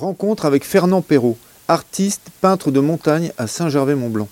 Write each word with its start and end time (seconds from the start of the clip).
Rencontre 0.00 0.46
avec 0.46 0.64
Fernand 0.64 1.02
Perrault, 1.02 1.36
artiste, 1.68 2.22
peintre 2.40 2.70
de 2.70 2.80
montagne 2.80 3.32
à 3.36 3.46
Saint-Gervais-Mont-Blanc. 3.46 4.28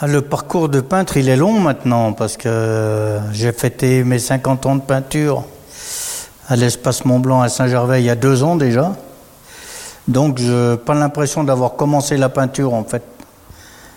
Ah, 0.00 0.06
le 0.06 0.22
parcours 0.22 0.70
de 0.70 0.80
peintre, 0.80 1.18
il 1.18 1.28
est 1.28 1.36
long 1.36 1.60
maintenant 1.60 2.14
parce 2.14 2.38
que 2.38 3.18
j'ai 3.30 3.52
fêté 3.52 4.04
mes 4.04 4.18
50 4.18 4.64
ans 4.64 4.76
de 4.76 4.80
peinture 4.80 5.44
à 6.48 6.56
l'espace 6.56 7.04
Mont-Blanc 7.04 7.42
à 7.42 7.50
Saint-Gervais 7.50 8.00
il 8.00 8.06
y 8.06 8.10
a 8.10 8.14
deux 8.14 8.42
ans 8.42 8.56
déjà. 8.56 8.96
Donc 10.08 10.38
je 10.38 10.72
n'ai 10.72 10.76
pas 10.78 10.94
l'impression 10.94 11.44
d'avoir 11.44 11.74
commencé 11.74 12.16
la 12.16 12.30
peinture 12.30 12.72
en 12.72 12.84
fait. 12.84 13.02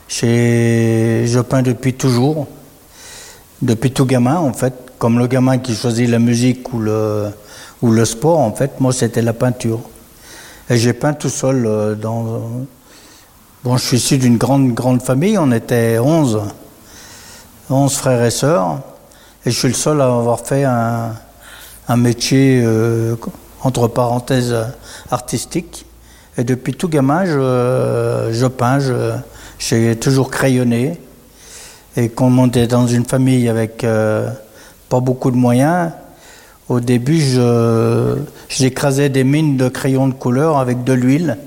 Je 0.10 1.40
peins 1.40 1.62
depuis 1.62 1.94
toujours, 1.94 2.46
depuis 3.62 3.92
tout 3.92 4.06
gamin 4.06 4.36
en 4.36 4.52
fait, 4.52 4.74
comme 5.00 5.18
le 5.18 5.28
gamin 5.28 5.60
qui 5.60 5.76
choisit 5.76 6.10
la 6.10 6.20
musique 6.20 6.74
ou 6.74 6.80
le, 6.80 7.30
ou 7.82 7.92
le 7.92 8.04
sport 8.04 8.40
en 8.40 8.52
fait, 8.52 8.82
moi 8.82 8.92
c'était 8.92 9.22
la 9.22 9.32
peinture. 9.32 9.80
Et 10.70 10.78
j'ai 10.78 10.94
peint 10.94 11.14
tout 11.14 11.30
seul 11.30 11.66
euh, 11.66 11.96
dans... 11.96 12.42
Bon, 13.64 13.78
je 13.78 13.86
suis 13.86 13.98
issu 13.98 14.18
d'une 14.18 14.38
grande, 14.38 14.74
grande 14.74 15.02
famille, 15.02 15.38
on 15.38 15.52
était 15.52 16.00
11, 16.00 16.42
11 17.70 17.94
frères 17.96 18.24
et 18.24 18.32
sœurs, 18.32 18.80
et 19.46 19.52
je 19.52 19.58
suis 19.58 19.68
le 19.68 19.74
seul 19.74 20.02
à 20.02 20.06
avoir 20.06 20.40
fait 20.40 20.64
un, 20.64 21.16
métier, 21.96 22.62
euh, 22.64 23.16
entre 23.62 23.88
parenthèses, 23.88 24.56
artistique. 25.12 25.86
Et 26.38 26.44
depuis 26.44 26.74
tout 26.74 26.90
gamin, 26.90 27.26
je, 27.26 28.48
peins, 28.48 28.80
j'ai 29.58 29.96
toujours 29.96 30.30
crayonné. 30.30 31.00
Et 31.98 32.10
comme 32.10 32.38
on 32.40 32.48
était 32.48 32.68
dans 32.68 32.88
une 32.88 33.06
famille 33.06 33.48
avec 33.48 33.84
euh, 33.84 34.30
pas 34.90 35.00
beaucoup 35.00 35.32
de 35.32 35.38
moyens, 35.38 35.92
au 36.70 36.80
début, 36.80 37.22
j'écrasais 38.50 39.10
des 39.10 39.24
mines 39.24 39.58
de 39.58 39.70
crayons 39.70 40.08
de 40.08 40.14
couleur 40.14 40.58
avec 40.58 40.84
de 40.84 40.94
l'huile 40.94 41.38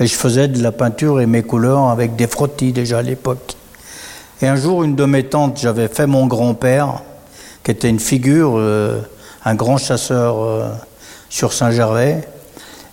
et 0.00 0.06
je 0.06 0.14
faisais 0.14 0.48
de 0.48 0.62
la 0.62 0.72
peinture 0.72 1.20
et 1.20 1.26
mes 1.26 1.42
couleurs 1.42 1.90
avec 1.90 2.16
des 2.16 2.26
frottis 2.26 2.72
déjà 2.72 2.98
à 2.98 3.02
l'époque. 3.02 3.56
Et 4.42 4.48
un 4.48 4.56
jour, 4.56 4.82
une 4.82 4.96
de 4.96 5.04
mes 5.04 5.24
tantes, 5.24 5.58
j'avais 5.60 5.88
fait 5.88 6.06
mon 6.06 6.26
grand-père, 6.26 7.02
qui 7.62 7.70
était 7.70 7.90
une 7.90 8.00
figure, 8.00 8.54
euh, 8.56 9.02
un 9.44 9.54
grand 9.54 9.76
chasseur 9.76 10.42
euh, 10.42 10.70
sur 11.28 11.52
Saint-Gervais, 11.52 12.26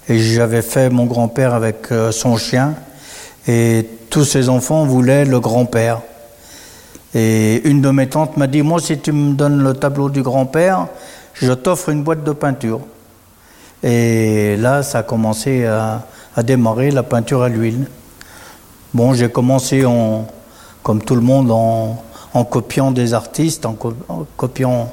et 0.09 0.19
j'avais 0.19 0.62
fait 0.62 0.89
mon 0.89 1.06
grand-père 1.06 1.53
avec 1.53 1.89
euh, 1.91 2.12
son 2.12 2.36
chien, 2.36 2.73
et 3.47 3.88
tous 4.09 4.25
ses 4.25 4.50
enfants 4.50 4.84
voulaient 4.84 5.23
le 5.23 5.39
grand-père. 5.39 6.02
Et 7.16 7.66
une 7.66 7.81
de 7.81 7.89
mes 7.91 8.08
tantes 8.08 8.36
m'a 8.36 8.47
dit, 8.47 8.62
moi, 8.62 8.81
si 8.81 9.00
tu 9.00 9.14
me 9.14 9.34
donnes 9.34 9.64
le 9.64 9.73
tableau 9.73 10.09
du 10.09 10.22
grand-père, 10.22 10.88
je 11.41 11.53
t'offre 11.53 11.89
une 11.89 12.03
boîte 12.03 12.23
de 12.23 12.31
peinture. 12.31 12.81
Et 13.83 14.57
là, 14.57 14.81
ça 14.83 14.99
a 14.99 15.03
commencé 15.03 15.66
à, 15.66 16.03
démarrer 16.44 16.91
la 16.91 17.03
peinture 17.03 17.41
à 17.41 17.49
l'huile. 17.49 17.88
Bon, 18.94 19.13
j'ai 19.13 19.29
commencé 19.29 19.85
en, 19.85 20.27
comme 20.83 21.02
tout 21.02 21.16
le 21.16 21.21
monde 21.21 21.52
en, 21.52 22.44
copiant 22.45 22.91
des 22.91 23.13
artistes, 23.13 23.66
en, 23.66 23.75
copiant 24.35 24.91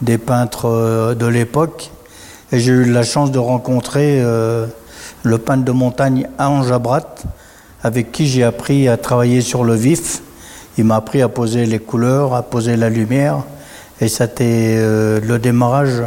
des 0.00 0.18
peintres 0.18 0.66
euh, 0.66 1.14
de 1.14 1.26
l'époque. 1.26 1.90
Et 2.52 2.60
j'ai 2.60 2.70
eu 2.70 2.84
la 2.84 3.02
chance 3.02 3.32
de 3.32 3.38
rencontrer 3.40 4.22
euh, 4.22 4.66
le 5.24 5.38
peintre 5.38 5.64
de 5.64 5.72
montagne 5.72 6.28
Anne 6.38 6.64
Jabrat, 6.64 7.16
avec 7.82 8.12
qui 8.12 8.26
j'ai 8.28 8.44
appris 8.44 8.88
à 8.88 8.96
travailler 8.96 9.40
sur 9.40 9.64
le 9.64 9.74
vif. 9.74 10.22
Il 10.76 10.84
m'a 10.84 10.96
appris 10.96 11.20
à 11.20 11.28
poser 11.28 11.66
les 11.66 11.80
couleurs, 11.80 12.34
à 12.34 12.42
poser 12.42 12.76
la 12.76 12.88
lumière. 12.88 13.42
Et 14.00 14.08
c'était 14.08 14.76
euh, 14.78 15.20
le 15.20 15.38
démarrage 15.38 16.02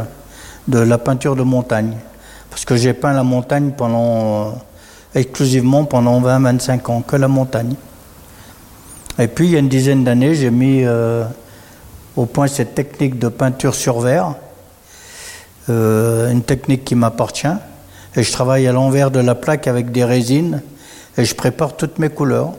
de 0.66 0.78
la 0.78 0.96
peinture 0.96 1.36
de 1.36 1.42
montagne. 1.42 1.96
Parce 2.48 2.64
que 2.64 2.76
j'ai 2.76 2.94
peint 2.94 3.12
la 3.12 3.22
montagne 3.22 3.72
pendant, 3.76 4.46
euh, 4.46 4.50
exclusivement 5.14 5.84
pendant 5.84 6.20
20-25 6.20 6.90
ans, 6.90 7.02
que 7.02 7.16
la 7.16 7.28
montagne. 7.28 7.74
Et 9.18 9.28
puis, 9.28 9.46
il 9.46 9.50
y 9.52 9.56
a 9.56 9.58
une 9.58 9.68
dizaine 9.68 10.04
d'années, 10.04 10.34
j'ai 10.34 10.50
mis 10.50 10.84
euh, 10.84 11.24
au 12.16 12.24
point 12.24 12.46
cette 12.46 12.74
technique 12.74 13.18
de 13.18 13.28
peinture 13.28 13.74
sur 13.74 14.00
verre, 14.00 14.34
une 15.68 16.42
technique 16.42 16.84
qui 16.84 16.94
m'appartient. 16.94 17.46
Et 18.16 18.22
je 18.22 18.32
travaille 18.32 18.66
à 18.66 18.72
l'envers 18.72 19.10
de 19.10 19.20
la 19.20 19.34
plaque 19.34 19.66
avec 19.66 19.92
des 19.92 20.04
résines 20.04 20.60
et 21.16 21.24
je 21.24 21.34
prépare 21.34 21.76
toutes 21.76 21.98
mes 21.98 22.08
couleurs. 22.08 22.52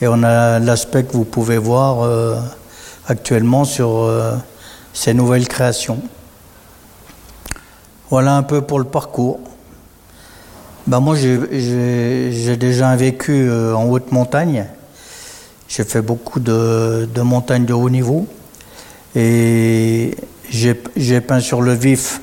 Et 0.00 0.08
on 0.08 0.22
a 0.22 0.58
l'aspect 0.58 1.04
que 1.04 1.12
vous 1.12 1.24
pouvez 1.24 1.58
voir 1.58 2.08
actuellement 3.06 3.64
sur 3.64 4.02
euh, 4.02 4.36
ces 4.92 5.14
nouvelles 5.14 5.48
créations. 5.48 6.00
Voilà 8.10 8.36
un 8.36 8.42
peu 8.42 8.62
pour 8.62 8.78
le 8.78 8.84
parcours. 8.84 9.40
Ben 10.86 11.00
moi, 11.00 11.16
j'ai 11.16 12.56
déjà 12.56 12.94
vécu 12.94 13.48
euh, 13.48 13.74
en 13.74 13.86
haute 13.86 14.12
montagne. 14.12 14.66
J'ai 15.68 15.84
fait 15.84 16.02
beaucoup 16.02 16.40
de, 16.40 17.08
montagnes 17.22 17.64
de 17.64 17.72
haut 17.72 17.90
niveau. 17.90 18.26
Et 19.16 20.14
j'ai 20.50 21.20
peint 21.20 21.40
sur 21.40 21.62
le 21.62 21.72
vif 21.72 22.20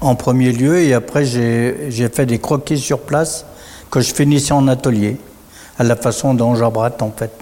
en 0.00 0.14
premier 0.14 0.52
lieu. 0.52 0.80
Et 0.80 0.92
après, 0.92 1.24
j'ai 1.24 2.08
fait 2.12 2.26
des 2.26 2.38
croquis 2.38 2.78
sur 2.78 3.00
place 3.00 3.46
que 3.90 4.00
je 4.00 4.14
finissais 4.14 4.52
en 4.52 4.68
atelier, 4.68 5.16
à 5.78 5.84
la 5.84 5.96
façon 5.96 6.34
d'Anjabrat 6.34 6.92
en 7.00 7.10
fait 7.10 7.32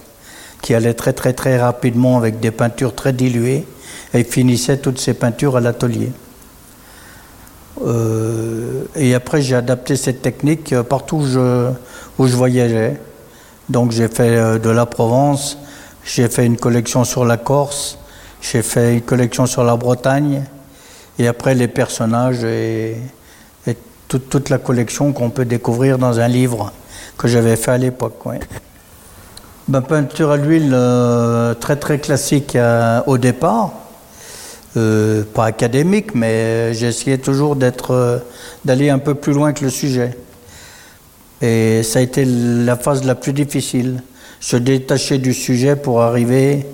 qui 0.61 0.73
allait 0.73 0.93
très 0.93 1.13
très 1.13 1.33
très 1.33 1.59
rapidement 1.59 2.17
avec 2.17 2.39
des 2.39 2.51
peintures 2.51 2.93
très 2.95 3.13
diluées 3.13 3.65
et 4.13 4.23
finissait 4.23 4.77
toutes 4.77 4.99
ces 4.99 5.13
peintures 5.13 5.57
à 5.57 5.61
l'atelier. 5.61 6.11
Euh, 7.85 8.83
et 8.95 9.13
après 9.15 9.41
j'ai 9.41 9.55
adapté 9.55 9.95
cette 9.95 10.21
technique 10.21 10.75
partout 10.81 11.17
où 11.17 12.27
je, 12.27 12.35
voyageais. 12.35 12.99
Donc 13.69 13.91
j'ai 13.91 14.07
fait 14.07 14.35
euh, 14.35 14.59
de 14.59 14.69
la 14.69 14.85
Provence, 14.85 15.57
j'ai 16.03 16.27
fait 16.27 16.45
une 16.45 16.57
collection 16.57 17.03
sur 17.03 17.23
la 17.23 17.37
Corse, 17.37 17.97
j'ai 18.41 18.61
fait 18.61 18.95
une 18.95 19.01
collection 19.01 19.45
sur 19.45 19.63
la 19.63 19.75
Bretagne, 19.75 20.43
et 21.19 21.27
après 21.27 21.53
les 21.53 21.67
personnages 21.67 22.43
et, 22.43 22.97
toute, 24.07 24.27
toute, 24.27 24.49
la 24.49 24.57
collection 24.57 25.13
qu'on 25.13 25.29
peut 25.29 25.45
découvrir 25.45 25.99
dans 25.99 26.19
un 26.19 26.27
livre 26.27 26.73
que 27.15 27.27
j'avais 27.27 27.55
fait 27.55 27.71
à 27.71 27.77
l'époque. 27.77 28.15
Ben, 29.69 29.81
peinture 29.81 30.31
à 30.31 30.37
l'huile 30.37 30.71
euh, 30.73 31.53
très 31.53 31.75
très 31.75 31.99
classique 31.99 32.55
euh, 32.55 33.03
au 33.05 33.19
départ, 33.19 33.71
euh, 34.77 35.23
pas 35.31 35.45
académique, 35.45 36.15
mais 36.15 36.73
j'essayais 36.73 37.19
toujours 37.19 37.55
d'être, 37.55 38.23
d'aller 38.65 38.89
un 38.89 38.97
peu 38.97 39.13
plus 39.13 39.31
loin 39.31 39.53
que 39.53 39.63
le 39.63 39.69
sujet. 39.69 40.17
Et 41.43 41.83
ça 41.83 41.99
a 41.99 42.01
été 42.01 42.25
la 42.25 42.77
phase 42.77 43.03
la 43.03 43.13
plus 43.13 43.31
difficile, 43.31 44.01
se 44.39 44.57
détacher 44.57 45.19
du 45.19 45.35
sujet 45.35 45.75
pour 45.75 46.01
arriver 46.01 46.65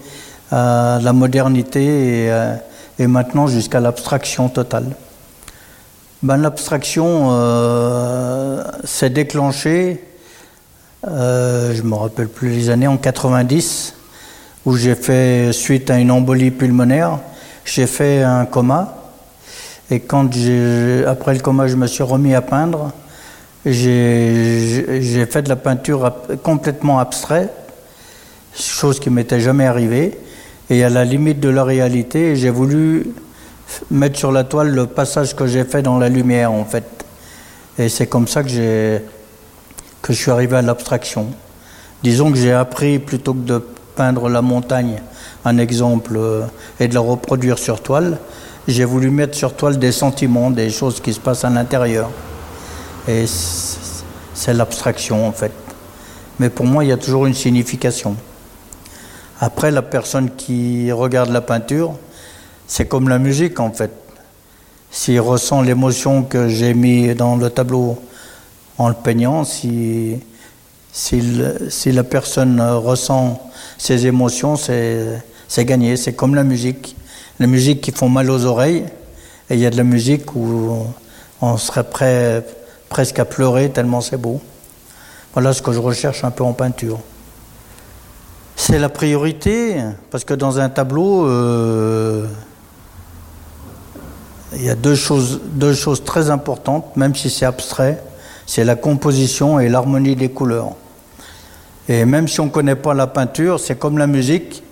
à 0.50 1.00
la 1.02 1.12
modernité 1.12 2.32
et, 2.98 3.08
maintenant 3.08 3.48
jusqu'à 3.48 3.82
l'abstraction 3.82 4.48
totale. 4.48 4.96
Ben, 6.24 6.38
l'abstraction 6.38 7.30
s'est 8.86 9.10
déclenchée 9.10 10.02
euh, 11.08 11.76
je 11.76 11.84
ne 11.84 11.88
me 11.88 11.96
rappelle 11.96 12.28
plus 12.28 12.50
les 12.50 12.70
années, 12.70 12.88
en 12.88 12.98
90, 12.98 13.94
où 14.66 14.76
j'ai 14.76 14.96
fait, 14.96 15.52
suite 15.54 15.90
à 15.90 16.00
une 16.00 16.10
embolie 16.10 16.52
pulmonaire, 16.52 17.20
j'ai 17.64 17.86
fait 17.86 18.24
un 18.24 18.46
coma. 18.46 18.96
Et 19.92 20.00
quand 20.00 20.30
après 21.08 21.34
le 21.36 21.40
coma, 21.42 21.68
je 21.68 21.76
me 21.76 21.86
suis 21.86 22.04
remis 22.04 22.34
à 22.34 22.42
peindre, 22.42 22.92
j'ai 23.66 25.28
fait 25.30 25.44
de 25.44 25.50
la 25.50 25.56
peinture 25.56 26.12
complètement 26.42 27.00
abstraite, 27.00 27.52
chose 28.56 29.00
qui 29.00 29.10
m'était 29.10 29.40
jamais 29.40 29.66
arrivée. 29.66 30.18
Et 30.72 30.84
à 30.84 30.90
la 30.90 31.06
limite 31.06 31.40
de 31.40 31.50
la 31.50 31.64
réalité, 31.64 32.36
j'ai 32.36 32.50
voulu 32.50 33.14
mettre 33.92 34.18
sur 34.18 34.32
la 34.32 34.44
toile 34.44 34.70
le 34.70 34.88
passage 34.88 35.36
que 35.36 35.46
j'ai 35.46 35.64
fait 35.64 35.84
dans 35.84 36.00
la 36.00 36.10
lumière, 36.10 36.52
en 36.52 36.66
fait. 36.66 37.06
Et 37.78 37.90
c'est 37.90 38.08
comme 38.08 38.28
ça 38.28 38.42
que 38.42 38.50
j'ai 38.50 39.02
que 40.06 40.14
je 40.14 40.20
suis 40.20 40.30
arrivé 40.30 40.56
à 40.56 40.62
l'abstraction. 40.62 41.26
Disons 42.04 42.32
que 42.32 42.38
j'ai 42.38 42.54
appris, 42.54 43.00
plutôt 43.00 43.34
que 43.34 43.40
de 43.40 43.58
peindre 43.96 44.30
la 44.30 44.44
montagne, 44.44 45.02
un 45.44 45.58
exemple, 45.58 46.14
euh, 46.16 46.44
et 46.80 46.88
de 46.88 46.94
la 46.94 47.00
reproduire 47.00 47.58
sur 47.58 47.82
toile, 47.82 48.20
j'ai 48.68 48.86
voulu 48.86 49.10
mettre 49.10 49.36
sur 49.36 49.56
toile 49.56 49.80
des 49.80 49.92
sentiments, 49.92 50.52
des 50.52 50.70
choses 50.70 51.00
qui 51.00 51.12
se 51.12 51.20
passent 51.20 51.44
à 51.44 51.50
l'intérieur. 51.50 52.12
Et 53.08 53.26
c'est 53.28 54.54
l'abstraction 54.54 55.28
en 55.28 55.32
fait. 55.32 55.54
Mais 56.38 56.52
pour 56.52 56.68
moi, 56.68 56.84
il 56.84 56.90
y 56.90 56.94
a 56.94 56.98
toujours 56.98 57.26
une 57.26 57.34
signification. 57.34 58.16
Après, 59.40 59.72
la 59.72 59.82
personne 59.82 60.30
qui 60.36 60.92
regarde 60.92 61.32
la 61.32 61.42
peinture, 61.42 61.96
c'est 62.68 62.86
comme 62.86 63.10
la 63.10 63.18
musique 63.18 63.60
en 63.60 63.72
fait. 63.72 63.92
S'il 64.92 65.20
ressent 65.20 65.64
l'émotion 65.64 66.22
que 66.22 66.48
j'ai 66.48 66.76
mis 66.76 67.16
dans 67.16 67.38
le 67.38 67.50
tableau 67.50 67.98
en 68.78 68.90
le 68.90 68.94
peignant, 68.94 69.44
si, 69.44 70.20
la 71.86 72.04
personne 72.04 72.62
ressent 72.62 73.42
ses 73.78 74.08
émotions, 74.08 74.56
c'est 74.56 75.66
gagné. 75.66 75.98
C'est 75.98 76.14
comme 76.14 76.36
la 76.36 76.44
musique. 76.44 76.96
La 77.40 77.48
musique 77.48 77.82
qui 77.82 77.92
font 77.92 78.08
mal 78.08 78.30
aux 78.32 78.46
oreilles, 78.46 78.86
et 79.50 79.56
il 79.56 79.60
y 79.60 79.66
a 79.66 79.70
de 79.70 79.76
la 79.76 79.84
musique 79.84 80.36
où 80.36 80.86
on 81.42 81.58
serait 81.58 81.84
presque 82.88 83.20
à 83.20 83.26
pleurer 83.26 83.70
tellement 83.70 84.00
c'est 84.00 84.16
beau. 84.16 84.40
Voilà 85.34 85.52
ce 85.52 85.62
que 85.62 85.74
je 85.74 85.80
recherche 85.80 86.24
un 86.24 86.32
peu 86.32 86.46
en 86.46 86.54
peinture. 86.54 87.00
C'est 88.56 88.80
la 88.80 88.88
priorité, 88.88 89.76
parce 90.12 90.24
que 90.24 90.34
dans 90.34 90.60
un 90.60 90.70
tableau, 90.70 91.28
euh, 91.28 92.26
il 94.56 94.64
y 94.64 94.70
a 94.70 94.76
deux 94.76 94.96
choses, 94.96 95.42
deux 95.44 95.74
choses 95.74 96.06
très 96.06 96.30
importantes, 96.30 96.96
même 96.96 97.14
si 97.16 97.30
c'est 97.30 97.46
abstrait, 97.46 98.02
c'est 98.46 98.64
la 98.64 98.76
composition 98.76 99.60
et 99.60 99.70
l'harmonie 99.70 100.16
des 100.16 100.30
couleurs. 100.30 100.72
Et 101.88 102.06
même 102.06 102.28
si 102.28 102.40
on 102.40 102.46
ne 102.46 102.50
connaît 102.52 102.76
pas 102.76 102.94
la 102.94 103.08
peinture, 103.08 103.60
c'est 103.60 103.78
comme 103.78 103.98
la 103.98 104.08
musique. 104.08 104.64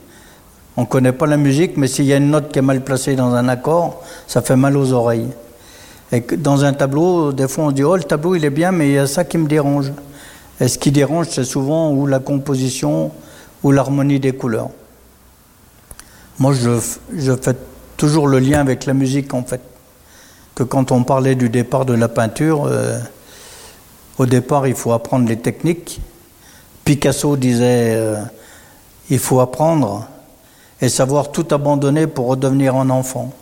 On 0.76 0.82
ne 0.82 0.88
connaît 0.88 1.12
pas 1.12 1.28
la 1.28 1.38
musique, 1.38 1.78
mais 1.78 1.88
s'il 1.88 2.06
y 2.06 2.14
a 2.14 2.18
une 2.18 2.32
note 2.32 2.52
qui 2.52 2.60
est 2.60 2.64
mal 2.64 2.84
placée 2.84 3.16
dans 3.16 3.34
un 3.36 3.48
accord, 3.48 4.02
ça 4.28 4.42
fait 4.42 4.56
mal 4.56 4.76
aux 4.76 4.92
oreilles. 4.92 5.30
Et 6.12 6.22
dans 6.38 6.64
un 6.66 6.74
tableau, 6.74 7.32
des 7.32 7.48
fois 7.48 7.66
on 7.66 7.72
dit 7.72 7.84
Oh, 7.84 7.96
le 7.96 8.04
tableau 8.04 8.36
il 8.36 8.46
est 8.46 8.50
bien, 8.50 8.72
mais 8.72 8.90
il 8.90 8.94
y 8.94 8.98
a 8.98 9.08
ça 9.08 9.24
qui 9.24 9.38
me 9.38 9.48
dérange. 9.48 9.92
Et 10.60 10.68
ce 10.68 10.78
qui 10.78 10.92
dérange, 10.92 11.28
c'est 11.30 11.44
souvent 11.44 11.92
ou 11.92 12.08
la 12.08 12.20
composition 12.20 13.12
ou 13.64 13.72
l'harmonie 13.72 14.20
des 14.20 14.34
couleurs. 14.34 14.70
Moi, 16.40 16.54
je, 16.54 17.36
fais 17.36 17.56
toujours 17.98 18.28
le 18.28 18.40
lien 18.40 18.60
avec 18.60 18.86
la 18.86 18.94
musique 18.94 19.34
en 19.34 19.44
fait. 19.44 19.62
Que 20.56 20.64
quand 20.64 20.92
on 20.92 21.04
parlait 21.04 21.36
du 21.36 21.50
départ 21.50 21.86
de 21.86 21.94
la 21.94 22.08
peinture, 22.08 22.66
euh, 22.68 23.00
au 24.18 24.26
départ, 24.26 24.68
il 24.68 24.76
faut 24.76 24.92
apprendre 24.92 25.28
les 25.28 25.38
techniques. 25.38 26.02
Picasso 26.86 27.36
disait 27.36 27.96
euh, 27.96 28.22
il 29.10 29.20
faut 29.20 29.40
apprendre 29.40 30.08
et 30.82 30.90
savoir 30.90 31.32
tout 31.32 31.48
abandonner 31.52 32.08
pour 32.08 32.28
redevenir 32.28 32.76
un 32.76 32.90
enfant. 32.90 33.34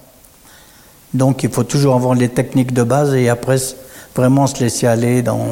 Donc 1.14 1.44
il 1.44 1.50
faut 1.50 1.64
toujours 1.64 1.96
avoir 1.96 2.14
les 2.14 2.30
techniques 2.30 2.74
de 2.74 2.84
base 2.84 3.14
et 3.16 3.30
après 3.30 3.58
vraiment 4.16 4.48
se 4.48 4.60
laisser 4.64 4.88
aller 4.88 5.22
dans 5.22 5.48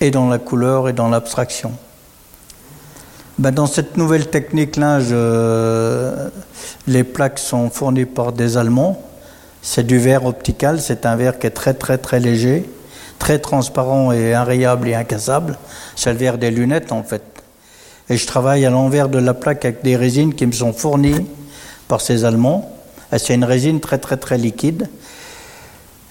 et 0.00 0.10
dans 0.10 0.28
la 0.28 0.38
couleur 0.38 0.88
et 0.88 0.92
dans 0.92 1.08
l'abstraction. 1.08 1.72
Ben, 3.38 3.50
dans 3.50 3.66
cette 3.66 3.96
nouvelle 3.96 4.28
technique-là, 4.28 4.98
les 6.86 7.04
plaques 7.04 7.38
sont 7.38 7.70
fournies 7.70 8.06
par 8.06 8.32
des 8.32 8.56
Allemands. 8.56 9.02
C'est 9.62 9.86
du 9.86 9.98
verre 9.98 10.24
optical, 10.24 10.80
c'est 10.80 11.06
un 11.06 11.16
verre 11.16 11.38
qui 11.38 11.46
est 11.46 11.50
très 11.50 11.74
très 11.74 11.98
très 11.98 12.20
léger, 12.20 12.68
très 13.18 13.38
transparent 13.38 14.12
et 14.12 14.34
inrayable 14.34 14.88
et 14.88 14.94
incassable. 14.94 15.58
C'est 15.94 16.12
le 16.12 16.18
verre 16.18 16.38
des 16.38 16.50
lunettes 16.50 16.92
en 16.92 17.02
fait. 17.02 17.22
Et 18.08 18.16
je 18.16 18.26
travaille 18.26 18.64
à 18.64 18.70
l'envers 18.70 19.08
de 19.08 19.18
la 19.18 19.34
plaque 19.34 19.64
avec 19.64 19.82
des 19.82 19.96
résines 19.96 20.34
qui 20.34 20.46
me 20.46 20.52
sont 20.52 20.72
fournies 20.72 21.26
par 21.88 22.00
ces 22.00 22.24
Allemands. 22.24 22.72
C'est 23.16 23.34
une 23.34 23.44
résine 23.44 23.80
très 23.80 23.98
très 23.98 24.16
très 24.16 24.38
liquide. 24.38 24.88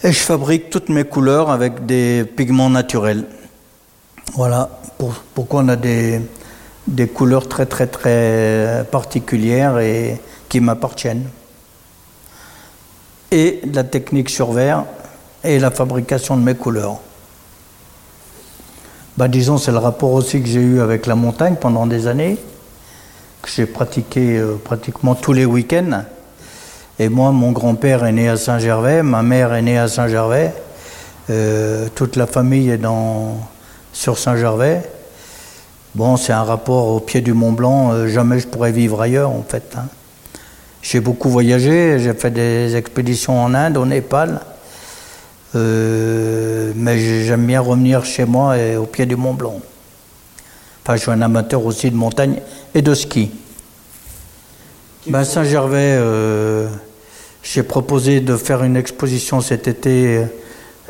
Et 0.04 0.12
je 0.12 0.20
fabrique 0.20 0.70
toutes 0.70 0.90
mes 0.90 1.04
couleurs 1.04 1.50
avec 1.50 1.86
des 1.86 2.26
pigments 2.26 2.70
naturels. 2.70 3.26
Voilà 4.34 4.70
pourquoi 5.34 5.62
on 5.62 5.70
a 5.70 5.76
des, 5.76 6.22
des 6.88 7.08
couleurs 7.08 7.48
très 7.48 7.66
très 7.66 7.88
très 7.88 8.86
particulières 8.92 9.80
et 9.80 10.20
qui 10.50 10.60
m'appartiennent. 10.60 11.30
Et 13.32 13.62
la 13.74 13.84
technique 13.84 14.30
sur 14.30 14.52
verre 14.52 14.86
et 15.46 15.60
la 15.60 15.72
fabrication 15.72 16.38
de 16.38 16.42
mes 16.42 16.56
couleurs. 16.56 17.00
Bah, 19.18 19.30
disons, 19.30 19.58
c'est 19.58 19.72
le 19.72 19.78
rapport 19.78 20.12
aussi 20.12 20.42
que 20.42 20.48
j'ai 20.48 20.60
eu 20.60 20.82
avec 20.82 21.06
la 21.06 21.16
montagne 21.16 21.56
pendant 21.56 21.88
des 21.88 22.08
années, 22.08 22.38
que 23.42 23.50
j'ai 23.50 23.66
pratiqué 23.66 24.38
euh, 24.38 24.56
pratiquement 24.62 25.16
tous 25.16 25.32
les 25.32 25.46
week-ends. 25.46 26.04
Et 27.00 27.08
moi, 27.08 27.32
mon 27.32 27.52
grand-père 27.52 28.04
est 28.04 28.12
né 28.12 28.28
à 28.28 28.36
Saint-Gervais, 28.36 29.04
ma 29.04 29.22
mère 29.22 29.54
est 29.54 29.62
née 29.62 29.78
à 29.78 29.88
Saint-Gervais, 29.88 30.54
euh, 31.30 31.88
toute 31.96 32.18
la 32.18 32.28
famille 32.28 32.70
est 32.70 32.78
dans, 32.78 33.38
sur 33.94 34.18
Saint-Gervais. 34.18 34.82
Bon, 35.94 36.18
c'est 36.18 36.34
un 36.34 36.44
rapport 36.44 36.88
au 36.88 37.00
pied 37.00 37.22
du 37.22 37.32
Mont 37.32 37.54
Blanc, 37.54 37.94
euh, 37.94 38.08
jamais 38.08 38.40
je 38.40 38.48
pourrais 38.48 38.74
vivre 38.74 39.02
ailleurs 39.02 39.30
en 39.30 39.46
fait. 39.48 39.76
Hein. 39.78 39.86
J'ai 40.82 41.00
beaucoup 41.00 41.30
voyagé, 41.30 42.00
j'ai 42.00 42.14
fait 42.14 42.32
des 42.32 42.76
expéditions 42.76 43.42
en 43.42 43.54
Inde, 43.54 43.78
au 43.78 43.86
Népal. 43.86 44.42
Euh, 45.56 46.74
mais 46.76 47.24
j'aime 47.24 47.46
bien 47.46 47.62
revenir 47.62 48.04
chez 48.04 48.26
moi 48.26 48.58
et 48.58 48.76
au 48.76 48.86
pied 48.86 49.06
du 49.06 49.16
Mont 49.16 49.34
Blanc. 49.34 49.62
Enfin, 50.84 50.98
je 50.98 51.02
suis 51.02 51.12
un 51.12 51.22
amateur 51.22 51.66
aussi 51.66 51.90
de 51.90 51.96
montagne 51.96 52.42
et 52.74 52.82
de 52.82 52.94
ski. 52.94 53.32
Ben, 55.08 55.24
Saint-Gervais, 55.24 55.96
euh, 55.98 56.68
j'ai 57.42 57.64
proposé 57.64 58.20
de 58.20 58.36
faire 58.36 58.64
une 58.64 58.76
exposition 58.76 59.40
cet 59.40 59.68
été. 59.68 60.26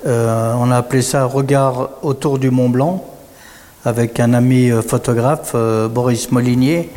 Euh, 0.05 0.53
on 0.57 0.71
a 0.71 0.77
appelé 0.77 1.01
ça 1.01 1.25
Regard 1.25 1.89
autour 2.01 2.39
du 2.39 2.49
Mont 2.49 2.69
Blanc 2.69 3.05
avec 3.83 4.19
un 4.19 4.33
ami 4.33 4.71
photographe, 4.87 5.55
Boris 5.91 6.31
Molinier. 6.31 6.89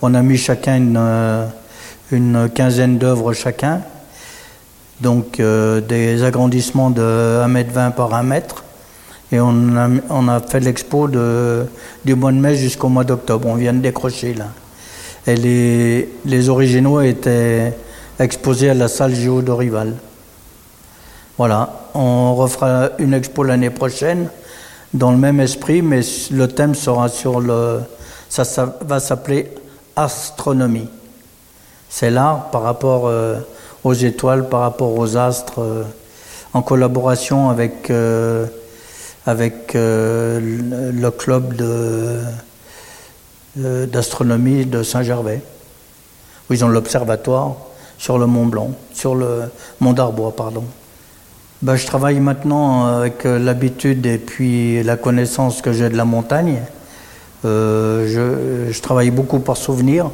On 0.00 0.14
a 0.14 0.22
mis 0.22 0.38
chacun 0.38 0.76
une, 0.76 1.48
une 2.10 2.48
quinzaine 2.48 2.96
d'œuvres 2.96 3.34
chacun 3.34 3.82
donc 5.00 5.40
euh, 5.40 5.80
des 5.80 6.22
agrandissements 6.22 6.90
de 6.90 7.42
1m20 7.46 7.92
par 7.92 8.14
1 8.14 8.30
m. 8.30 8.42
Et 9.32 9.40
on 9.40 9.76
a, 9.76 9.88
on 10.10 10.28
a 10.28 10.40
fait 10.40 10.60
l'expo 10.60 11.08
du 11.08 12.14
mois 12.14 12.32
de 12.32 12.36
mai 12.36 12.56
jusqu'au 12.56 12.88
mois 12.88 13.04
d'octobre. 13.04 13.48
On 13.48 13.54
vient 13.54 13.72
de 13.72 13.80
décrocher 13.80 14.34
là. 14.34 14.46
Et 15.26 15.36
les, 15.36 16.08
les, 16.24 16.48
originaux 16.48 17.00
étaient 17.00 17.72
exposés 18.18 18.70
à 18.70 18.74
la 18.74 18.88
salle 18.88 19.14
Géo 19.14 19.40
d'Orival. 19.42 19.94
Voilà, 21.38 21.88
on 21.94 22.34
refera 22.36 22.90
une 22.98 23.14
expo 23.14 23.42
l'année 23.42 23.70
prochaine 23.70 24.28
dans 24.92 25.10
le 25.10 25.16
même 25.16 25.40
esprit, 25.40 25.82
mais 25.82 26.02
le 26.30 26.46
thème 26.46 26.74
sera 26.74 27.08
sur 27.08 27.40
le. 27.40 27.80
Ça, 28.28 28.44
ça 28.44 28.76
va 28.82 29.00
s'appeler 29.00 29.50
astronomie. 29.96 30.88
C'est 31.88 32.10
l'art 32.10 32.50
par 32.50 32.62
rapport. 32.62 33.08
Euh, 33.08 33.40
aux 33.84 33.92
étoiles 33.92 34.48
par 34.48 34.60
rapport 34.60 34.98
aux 34.98 35.16
astres, 35.16 35.60
euh, 35.60 35.82
en 36.54 36.62
collaboration 36.62 37.50
avec, 37.50 37.90
euh, 37.90 38.46
avec 39.26 39.74
euh, 39.74 40.40
le, 40.92 41.10
club 41.10 41.54
d'astronomie 43.56 44.64
de, 44.64 44.82
Saint-Gervais, 44.82 45.42
où 46.48 46.54
ils 46.54 46.64
ont 46.64 46.68
l'observatoire 46.68 47.56
sur 47.98 48.18
le 48.18 48.26
Mont 48.26 48.46
Blanc, 48.46 48.70
sur 48.92 49.14
le 49.14 49.50
Mont 49.80 49.92
d'Arbois, 49.92 50.34
pardon. 50.34 50.64
Ben, 51.62 51.76
je 51.76 51.86
travaille 51.86 52.20
maintenant 52.20 52.86
avec 52.86 53.24
l'habitude 53.24 54.04
et 54.06 54.18
puis 54.18 54.82
la 54.82 54.96
connaissance 54.96 55.62
que 55.62 55.72
j'ai 55.72 55.88
de 55.88 55.96
la 55.96 56.04
montagne. 56.04 56.60
je, 57.42 58.66
je, 58.70 58.80
travaille 58.80 59.10
beaucoup 59.10 59.38
par 59.38 59.56
souvenir. 59.56 60.10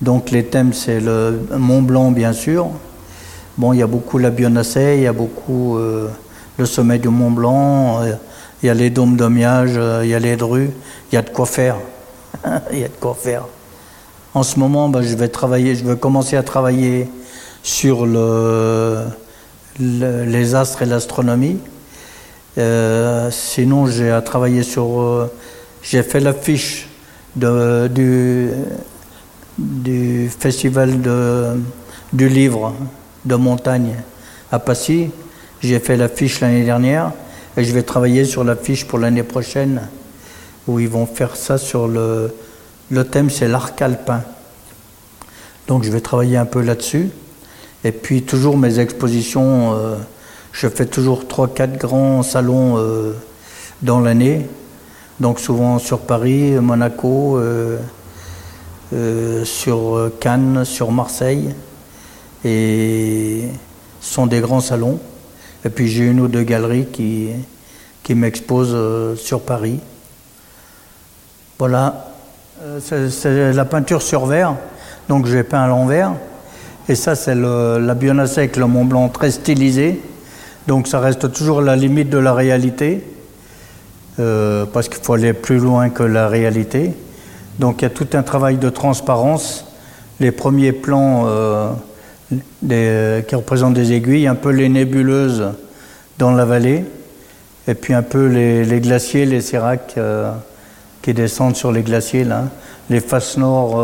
Donc 0.00 0.30
les 0.30 0.44
thèmes, 0.44 0.72
c'est 0.72 0.98
le 0.98 1.40
Mont 1.56 1.82
Blanc, 1.82 2.10
bien 2.10 2.32
sûr. 2.32 2.70
Bon, 3.58 3.74
il 3.74 3.80
y 3.80 3.82
a 3.82 3.86
beaucoup 3.86 4.16
la 4.16 4.30
Bionacée, 4.30 4.94
il 4.96 5.02
y 5.02 5.06
a 5.06 5.12
beaucoup 5.12 5.76
euh, 5.76 6.08
le 6.56 6.64
sommet 6.64 6.98
du 6.98 7.08
Mont 7.08 7.30
Blanc, 7.30 8.00
euh, 8.00 8.14
il 8.62 8.66
y 8.66 8.70
a 8.70 8.74
les 8.74 8.88
dômes 8.88 9.18
d'Omiage, 9.18 9.72
euh, 9.76 10.00
il 10.04 10.08
y 10.08 10.14
a 10.14 10.18
les 10.18 10.36
drues, 10.36 10.70
il 11.10 11.14
y 11.14 11.18
a 11.18 11.22
de 11.22 11.28
quoi 11.28 11.44
faire. 11.44 11.76
il 12.72 12.78
y 12.78 12.84
a 12.84 12.88
de 12.88 12.94
quoi 12.98 13.14
faire. 13.14 13.44
En 14.32 14.42
ce 14.42 14.58
moment, 14.58 14.88
ben, 14.88 15.02
je 15.02 15.14
vais 15.16 15.28
travailler, 15.28 15.74
je 15.74 15.84
vais 15.84 15.98
commencer 15.98 16.34
à 16.36 16.42
travailler 16.42 17.10
sur 17.62 18.06
le, 18.06 19.02
les 19.78 20.54
astres 20.54 20.80
et 20.80 20.86
l'astronomie. 20.86 21.58
sinon, 23.30 23.86
j'ai 23.86 24.10
à 24.10 24.22
travailler 24.22 24.62
sur. 24.62 25.28
j'ai 25.82 26.02
fait 26.02 26.20
l'affiche 26.20 26.88
du, 27.36 28.48
du 29.58 30.30
festival 30.38 31.02
de, 31.02 31.60
du 32.14 32.30
livre 32.30 32.72
de 33.24 33.34
montagne 33.34 33.94
à 34.50 34.58
Passy. 34.58 35.10
J'ai 35.62 35.78
fait 35.78 35.96
l'affiche 35.96 36.40
l'année 36.40 36.64
dernière 36.64 37.12
et 37.56 37.64
je 37.64 37.72
vais 37.72 37.82
travailler 37.82 38.24
sur 38.24 38.44
l'affiche 38.44 38.86
pour 38.86 38.98
l'année 38.98 39.22
prochaine 39.22 39.88
où 40.66 40.78
ils 40.78 40.88
vont 40.88 41.06
faire 41.06 41.36
ça 41.36 41.58
sur 41.58 41.88
le, 41.88 42.34
le 42.90 43.04
thème 43.04 43.30
c'est 43.30 43.48
l'arc 43.48 43.80
alpin. 43.80 44.22
Donc 45.68 45.84
je 45.84 45.90
vais 45.90 46.00
travailler 46.00 46.36
un 46.36 46.44
peu 46.44 46.60
là-dessus. 46.60 47.10
Et 47.84 47.92
puis 47.92 48.22
toujours 48.22 48.56
mes 48.56 48.78
expositions, 48.78 49.74
euh, 49.74 49.96
je 50.52 50.68
fais 50.68 50.86
toujours 50.86 51.24
3-4 51.24 51.78
grands 51.78 52.22
salons 52.22 52.76
euh, 52.76 53.12
dans 53.82 54.00
l'année. 54.00 54.46
Donc 55.20 55.40
souvent 55.40 55.78
sur 55.78 56.00
Paris, 56.00 56.52
Monaco, 56.60 57.38
euh, 57.38 57.78
sur 59.44 60.10
Cannes, 60.20 60.64
sur 60.64 60.92
Marseille. 60.92 61.54
Et 62.44 63.48
ce 64.00 64.14
sont 64.14 64.26
des 64.26 64.40
grands 64.40 64.60
salons. 64.60 64.98
Et 65.64 65.70
puis 65.70 65.88
j'ai 65.88 66.04
une 66.04 66.20
ou 66.20 66.28
deux 66.28 66.42
galeries 66.42 66.86
qui, 66.86 67.28
qui 68.02 68.14
m'exposent 68.14 68.74
euh, 68.74 69.16
sur 69.16 69.42
Paris. 69.42 69.78
Voilà, 71.58 72.08
euh, 72.62 72.80
c'est 72.80 73.52
la 73.52 73.64
peinture 73.64 74.02
sur 74.02 74.26
verre, 74.26 74.56
donc 75.08 75.26
j'ai 75.26 75.44
peint 75.44 75.62
à 75.62 75.68
l'envers. 75.68 76.12
Et 76.88 76.96
ça, 76.96 77.14
c'est 77.14 77.36
la 77.36 77.94
Bionacée 77.94 78.40
avec 78.40 78.56
le 78.56 78.66
Mont 78.66 78.84
Blanc 78.84 79.08
très 79.08 79.30
stylisé. 79.30 80.00
Donc 80.66 80.88
ça 80.88 80.98
reste 80.98 81.32
toujours 81.32 81.60
la 81.60 81.76
limite 81.76 82.10
de 82.10 82.18
la 82.18 82.34
réalité, 82.34 83.04
euh, 84.18 84.66
parce 84.66 84.88
qu'il 84.88 85.02
faut 85.02 85.14
aller 85.14 85.32
plus 85.32 85.58
loin 85.58 85.90
que 85.90 86.02
la 86.02 86.26
réalité. 86.26 86.92
Donc 87.60 87.82
il 87.82 87.84
y 87.84 87.86
a 87.86 87.90
tout 87.90 88.08
un 88.14 88.24
travail 88.24 88.56
de 88.56 88.68
transparence. 88.68 89.66
Les 90.18 90.32
premiers 90.32 90.72
plans 90.72 91.26
qui 92.68 93.34
représentent 93.34 93.74
des 93.74 93.92
aiguilles, 93.92 94.26
un 94.26 94.34
peu 94.34 94.50
les 94.50 94.68
nébuleuses 94.68 95.52
dans 96.18 96.32
la 96.32 96.44
vallée, 96.44 96.84
et 97.68 97.74
puis 97.74 97.94
un 97.94 98.02
peu 98.02 98.26
les, 98.26 98.80
glaciers, 98.80 99.26
les 99.26 99.40
séracs 99.40 99.94
euh, 99.96 100.32
qui 101.00 101.14
descendent 101.14 101.56
sur 101.56 101.72
les 101.72 101.82
glaciers, 101.82 102.24
là. 102.24 102.44
les 102.90 103.00
faces 103.00 103.36
nord 103.36 103.80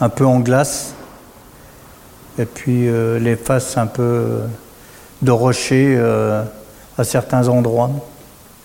un 0.00 0.08
peu 0.08 0.26
en 0.26 0.40
glace, 0.40 0.94
et 2.38 2.44
puis 2.44 2.88
les 3.20 3.36
faces 3.36 3.76
un 3.76 3.86
peu 3.86 4.40
de 5.22 5.30
rochers 5.30 5.94
euh, 5.96 6.42
à 6.98 7.04
certains 7.04 7.48
endroits. 7.48 7.90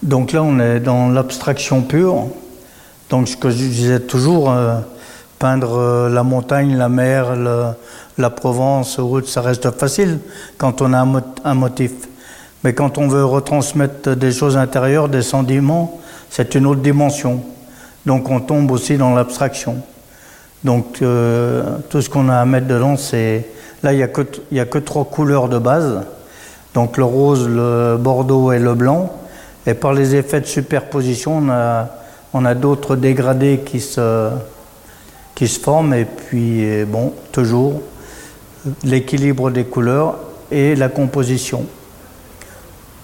Donc 0.03 0.31
là, 0.31 0.43
on 0.43 0.59
est 0.59 0.79
dans 0.79 1.09
l'abstraction 1.09 1.81
pure. 1.81 2.27
Donc 3.09 3.29
ce 3.29 3.37
que 3.37 3.49
je 3.49 3.57
disais 3.57 3.99
toujours, 3.99 4.51
euh, 4.51 4.79
peindre 5.39 5.77
euh, 5.77 6.09
la 6.09 6.23
montagne, 6.23 6.75
la 6.75 6.89
mer, 6.89 7.35
la 8.17 8.29
Provence, 8.29 8.99
ça 9.25 9.41
reste 9.41 9.71
facile 9.71 10.19
quand 10.57 10.81
on 10.81 10.93
a 10.93 11.05
un, 11.43 11.53
motif. 11.53 11.91
Mais 12.63 12.73
quand 12.73 12.97
on 12.97 13.07
veut 13.07 13.23
retransmettre 13.23 14.15
des 14.15 14.31
choses 14.31 14.57
intérieures, 14.57 15.09
des 15.09 15.21
sentiments, 15.21 15.99
c'est 16.29 16.55
une 16.55 16.65
autre 16.65 16.81
dimension. 16.81 17.41
Donc 18.05 18.29
on 18.29 18.39
tombe 18.39 18.71
aussi 18.71 18.97
dans 18.97 19.13
l'abstraction. 19.13 19.77
Donc 20.63 20.93
tout 20.93 22.01
ce 22.01 22.09
qu'on 22.09 22.29
a 22.29 22.37
à 22.37 22.45
mettre 22.45 22.67
dedans, 22.67 22.97
c'est... 22.97 23.47
Là, 23.83 23.93
il 23.93 23.97
n'y 23.97 24.59
a, 24.59 24.63
a, 24.63 24.65
que 24.65 24.79
trois 24.79 25.05
couleurs 25.05 25.49
de 25.49 25.59
base 25.59 26.01
donc 26.77 26.97
le 26.97 27.05
rose, 27.05 27.49
le 27.49 27.97
bordeaux 27.97 28.51
et 28.51 28.59
le 28.59 28.75
blanc. 28.75 29.11
Et 29.65 29.73
par 29.73 29.93
les 29.93 30.15
effets 30.15 30.41
de 30.41 30.45
superposition, 30.45 31.41
on 32.33 32.45
a, 32.45 32.53
d'autres 32.53 32.95
dégradés 32.95 33.61
qui 33.65 33.79
se, 33.79 34.29
qui 35.37 35.47
se 35.47 35.59
forment. 35.59 35.93
Et 35.93 36.05
puis, 36.05 36.83
bon, 36.85 37.13
toujours 37.31 37.81
l'équilibre 38.83 39.51
des 39.51 39.65
couleurs 39.65 40.15
et 40.51 40.75
la 40.75 40.89
composition. 40.89 41.65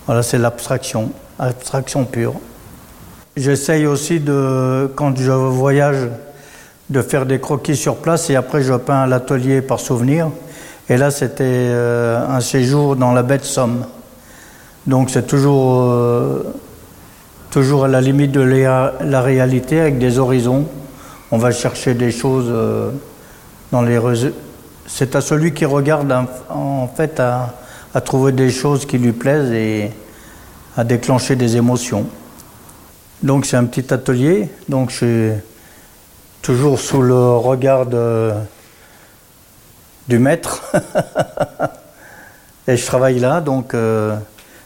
Voilà, 0.07 0.23
c'est 0.23 0.39
l'abstraction, 0.39 1.11
abstraction 1.37 2.05
pure. 2.05 2.33
J'essaye 3.37 3.85
aussi 3.85 4.19
de, 4.19 4.91
quand 4.95 5.15
je 5.17 5.31
voyage, 5.31 6.09
de 6.89 7.01
faire 7.01 7.25
des 7.25 7.39
croquis 7.39 7.75
sur 7.75 7.95
place 7.95 8.29
et 8.29 8.35
après 8.35 8.61
je 8.61 8.73
peins 8.73 9.03
à 9.03 9.07
l'atelier 9.07 9.61
par 9.61 9.79
souvenir. 9.79 10.29
Et 10.89 10.97
là, 10.97 11.11
c'était 11.11 11.43
euh, 11.45 12.27
un 12.27 12.41
séjour 12.41 12.95
dans 12.95 13.13
la 13.13 13.23
baie 13.23 13.37
de 13.37 13.43
Somme. 13.43 13.85
Donc 14.85 15.09
c'est 15.09 15.25
toujours, 15.25 15.83
euh, 15.83 16.43
toujours 17.51 17.85
à 17.85 17.87
la 17.87 18.01
limite 18.01 18.31
de 18.31 18.41
la, 18.41 19.21
réalité 19.21 19.79
avec 19.79 19.97
des 19.97 20.19
horizons. 20.19 20.65
On 21.33 21.37
va 21.37 21.49
chercher 21.49 21.95
des 21.95 22.11
choses 22.11 22.45
euh, 22.47 22.91
dans 23.71 23.81
les 23.81 23.99
C'est 24.85 25.15
à 25.15 25.21
celui 25.21 25.51
qui 25.51 25.65
regarde 25.65 26.13
en, 26.47 26.87
fait 26.87 27.19
à, 27.19 27.55
trouver 28.01 28.31
des 28.31 28.51
choses 28.51 28.85
qui 28.85 28.99
lui 28.99 29.13
plaisent 29.13 29.51
et 29.51 29.89
à 30.77 30.83
déclencher 30.83 31.35
des 31.35 31.57
émotions. 31.57 32.05
Donc 33.23 33.47
c'est 33.47 33.57
un 33.57 33.65
petit 33.65 33.91
atelier. 33.91 34.47
Donc 34.69 34.91
je 34.91 34.95
suis 34.95 35.31
toujours 36.43 36.79
sous 36.79 37.01
le 37.01 37.15
regard 37.15 37.87
du 40.07 40.19
maître. 40.19 40.71
et 42.67 42.77
je 42.77 42.85
travaille 42.85 43.17
là, 43.17 43.41
donc 43.41 43.73
euh, 43.73 44.15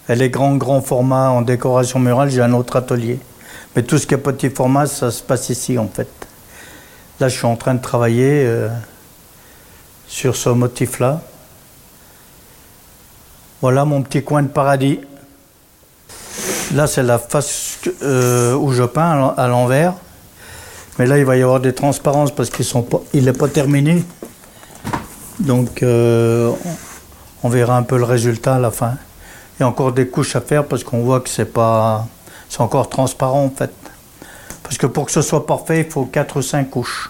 elle 0.10 0.22
est 0.22 0.30
grand, 0.30 0.58
grand 0.58 0.82
format 0.82 1.30
en 1.30 1.44
décoration 1.44 2.00
murale, 2.00 2.30
j'ai 2.30 2.42
un 2.42 2.52
autre 2.52 2.76
atelier. 2.76 3.22
Mais 3.74 3.84
tout 3.84 3.98
ce 3.98 4.06
qui 4.06 4.16
est 4.16 4.18
petit 4.18 4.50
format, 4.50 4.86
ça 4.86 5.12
se 5.12 5.24
passe 5.24 5.48
ici 5.48 5.78
en 5.78 5.88
fait. 5.88 6.27
Là, 7.20 7.30
je 7.30 7.38
suis 7.38 7.46
en 7.46 7.56
train 7.56 7.74
de 7.74 7.82
travailler 7.82 8.44
euh, 8.46 8.70
sur 10.08 10.36
ce 10.36 10.50
motif-là. 10.50 11.22
Voilà 13.62 13.86
mon 13.86 14.04
petit 14.04 14.24
coin 14.24 14.44
de 14.44 14.48
paradis. 14.48 15.00
Là, 16.76 16.86
c'est 16.86 17.02
la 17.02 17.18
face 17.18 17.80
euh, 18.04 18.54
où 18.54 18.72
je 18.72 18.84
peins 18.84 19.34
à 19.36 19.48
l'envers. 19.48 19.94
Mais 21.00 21.08
là, 21.08 21.18
il 21.18 21.26
va 21.26 21.38
y 21.38 21.42
avoir 21.42 21.60
des 21.60 21.74
transparences 21.74 22.32
parce 22.32 22.50
qu'il 22.50 23.26
n'est 23.26 23.34
pas 23.34 23.48
terminé. 23.48 24.04
Donc 25.40 25.84
euh, 25.84 26.52
on 27.44 27.50
verra 27.50 27.78
un 27.78 27.84
peu 27.84 27.98
le 27.98 28.04
résultat 28.04 28.56
à 28.56 28.60
la 28.60 28.72
fin. 28.72 28.96
Il 29.58 29.62
y 29.62 29.64
a 29.64 29.68
encore 29.68 29.92
des 29.92 30.08
couches 30.08 30.36
à 30.36 30.42
faire 30.42 30.66
parce 30.66 30.84
qu'on 30.84 31.02
voit 31.04 31.20
que 31.20 31.30
c'est 31.30 31.52
pas 31.52 32.08
c'est 32.50 32.62
encore 32.62 32.90
transparent 32.90 33.44
en 33.44 33.50
fait. 33.50 33.72
Parce 34.68 34.78
que 34.78 34.86
pour 34.86 35.06
que 35.06 35.14
ce 35.14 35.22
soit 35.22 35.46
parfait, 35.46 35.86
il 35.88 35.90
faut 35.90 36.04
4 36.04 36.40
ou 36.40 36.42
5 36.42 36.70
couches. 36.70 37.10